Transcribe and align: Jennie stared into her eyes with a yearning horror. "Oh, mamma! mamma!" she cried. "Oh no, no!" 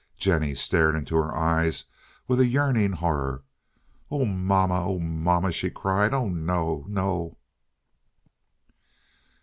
Jennie 0.17 0.55
stared 0.55 0.95
into 0.95 1.15
her 1.15 1.35
eyes 1.37 1.85
with 2.27 2.39
a 2.39 2.47
yearning 2.47 2.93
horror. 2.93 3.43
"Oh, 4.09 4.25
mamma! 4.25 4.97
mamma!" 4.99 5.51
she 5.51 5.69
cried. 5.69 6.11
"Oh 6.11 6.27
no, 6.27 6.83
no!" 6.87 7.37